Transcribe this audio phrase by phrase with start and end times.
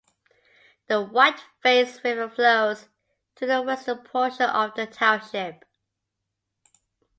[0.87, 2.89] The Whiteface River flows
[3.35, 5.63] through the western portion of the township.